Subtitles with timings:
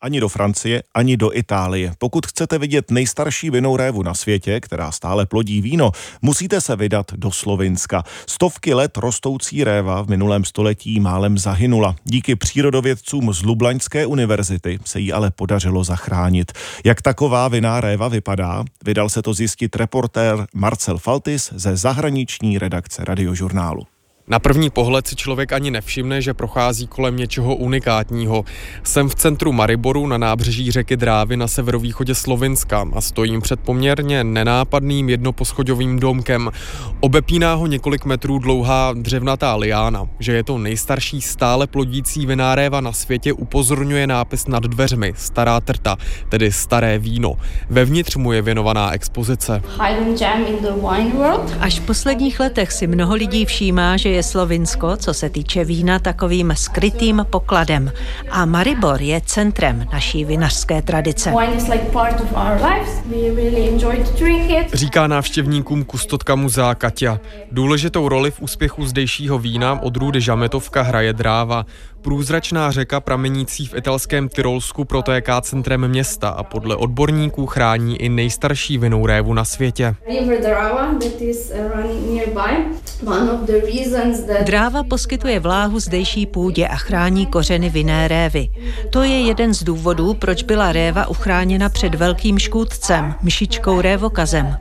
[0.00, 1.92] ani do Francie, ani do Itálie.
[1.98, 5.90] Pokud chcete vidět nejstarší vinou révu na světě, která stále plodí víno,
[6.22, 8.02] musíte se vydat do Slovinska.
[8.26, 11.96] Stovky let rostoucí réva v minulém století málem zahynula.
[12.04, 16.52] Díky přírodovědcům z Lublaňské univerzity se jí ale podařilo zachránit.
[16.84, 23.04] Jak taková viná réva vypadá, vydal se to zjistit reportér Marcel Faltis ze zahraniční redakce
[23.04, 23.97] radiožurnálu.
[24.30, 28.44] Na první pohled si člověk ani nevšimne, že prochází kolem něčeho unikátního.
[28.82, 34.24] Jsem v centru Mariboru na nábřeží řeky Drávy na severovýchodě Slovenska a stojím před poměrně
[34.24, 36.50] nenápadným jednoposchodovým domkem.
[37.00, 40.08] Obepíná ho několik metrů dlouhá dřevnatá liána.
[40.18, 45.96] Že je to nejstarší stále plodící vináréva na světě upozorňuje nápis nad dveřmi Stará trta,
[46.28, 47.34] tedy Staré víno.
[47.70, 49.62] Vevnitř mu je věnovaná expozice.
[51.60, 55.64] Až v posledních letech si mnoho lidí všímá, že je je Slovinsko, co se týče
[55.64, 57.92] vína, takovým skrytým pokladem.
[58.30, 61.32] A Maribor je centrem naší vinařské tradice.
[64.72, 67.20] Říká návštěvníkům kustotka muzea Katia.
[67.52, 71.66] Důležitou roli v úspěchu zdejšího vína odrůdy Žametovka hraje dráva.
[72.08, 78.78] Průzračná řeka pramenící v italském Tyrolsku protéká centrem města a podle odborníků chrání i nejstarší
[78.78, 79.94] vinou révu na světě.
[84.44, 88.48] Dráva poskytuje vláhu zdejší půdě a chrání kořeny vinné révy.
[88.90, 94.56] To je jeden z důvodů, proč byla réva uchráněna před velkým škůdcem, myšičkou révokazem.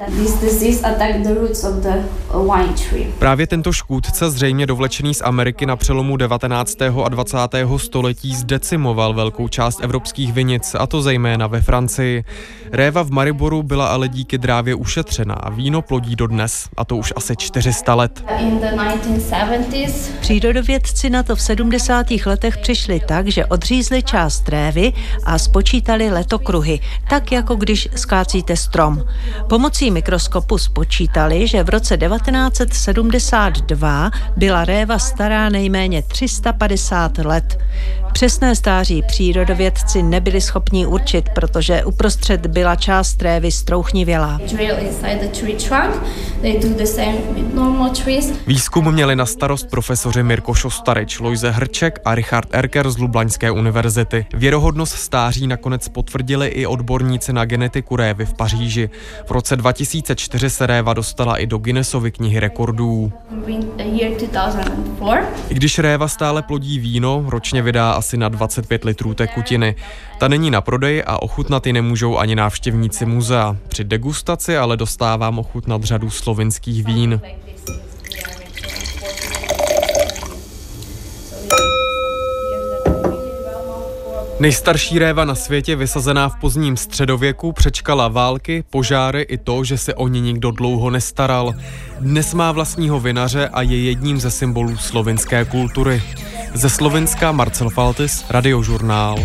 [3.20, 6.82] Právě tento škůdce, zřejmě dovlečený z Ameriky na přelomu 19.
[6.82, 7.37] a 20.
[7.78, 12.24] století, zdecimoval velkou část evropských vinic, a to zejména ve Francii.
[12.72, 17.14] Réva v Mariboru byla ale díky drávě ušetřena a víno plodí dodnes, a to už
[17.16, 18.24] asi 400 let.
[20.20, 22.06] Přírodovědci na to v 70.
[22.26, 26.80] letech přišli tak, že odřízli část révy a spočítali letokruhy,
[27.10, 29.04] tak jako když skácíte strom.
[29.50, 37.58] Pomocí mikroskopu spočítali, že v roce 1972 byla réva stará nejméně 350 let.
[38.18, 44.40] Přesné stáří přírodovědci nebyli schopni určit, protože uprostřed byla část révy strouchnivělá.
[48.48, 54.26] Výzkum měli na starost profesoři Mirko Šostarič, Lojze Hrček a Richard Erker z Lublaňské univerzity.
[54.34, 58.90] Věrohodnost stáří nakonec potvrdili i odborníci na genetiku révy v Paříži.
[59.26, 63.12] V roce 2004 se réva dostala i do Guinnessovy knihy rekordů.
[65.50, 69.76] I když réva stále plodí víno, ročně vydá asi na 25 litrů tekutiny.
[70.20, 73.56] Ta není na prodej a ochutnat ji nemůžou ani návštěvníci muzea.
[73.68, 77.22] Při degustaci ale dostávám ochutnat řadu slovinských vín.
[84.40, 89.94] Nejstarší réva na světě, vysazená v pozdním středověku, přečkala války, požáry i to, že se
[89.94, 91.54] o ní nikdo dlouho nestaral.
[92.00, 96.04] Dnes má vlastního vinaře a je jedním ze symbolů slovinské kultury.
[96.54, 99.18] Ze Slovenska Marcel Faltis, Radiožurnál.